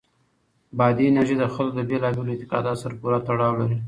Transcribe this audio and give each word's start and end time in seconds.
بادي 0.77 1.03
انرژي 1.07 1.35
د 1.39 1.43
خلکو 1.55 1.77
له 1.79 1.83
بېلابېلو 1.89 2.33
اعتقاداتو 2.33 2.81
سره 2.83 2.93
پوره 3.01 3.17
تړاو 3.27 3.59
لري. 3.61 3.77